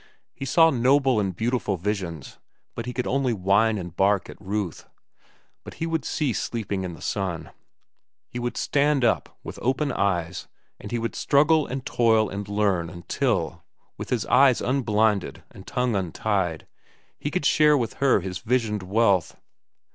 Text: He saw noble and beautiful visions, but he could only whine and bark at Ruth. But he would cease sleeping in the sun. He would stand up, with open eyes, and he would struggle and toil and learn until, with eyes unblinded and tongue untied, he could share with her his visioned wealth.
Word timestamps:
He 0.33 0.45
saw 0.45 0.71
noble 0.71 1.19
and 1.19 1.35
beautiful 1.35 1.77
visions, 1.77 2.39
but 2.73 2.87
he 2.87 2.91
could 2.91 3.05
only 3.05 3.33
whine 3.33 3.77
and 3.77 3.95
bark 3.95 4.31
at 4.31 4.41
Ruth. 4.41 4.87
But 5.63 5.75
he 5.75 5.85
would 5.85 6.05
cease 6.05 6.41
sleeping 6.41 6.83
in 6.83 6.95
the 6.95 7.03
sun. 7.03 7.51
He 8.27 8.39
would 8.39 8.57
stand 8.57 9.05
up, 9.05 9.37
with 9.43 9.59
open 9.61 9.91
eyes, 9.91 10.47
and 10.79 10.91
he 10.91 10.97
would 10.97 11.13
struggle 11.15 11.67
and 11.67 11.85
toil 11.85 12.29
and 12.31 12.49
learn 12.49 12.89
until, 12.89 13.63
with 13.95 14.11
eyes 14.25 14.59
unblinded 14.59 15.43
and 15.51 15.67
tongue 15.67 15.95
untied, 15.95 16.65
he 17.19 17.29
could 17.29 17.45
share 17.45 17.77
with 17.77 17.93
her 18.01 18.21
his 18.21 18.39
visioned 18.39 18.81
wealth. 18.81 19.35